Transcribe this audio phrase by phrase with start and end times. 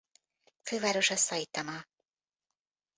[0.61, 1.85] Fővárosa Szaitama.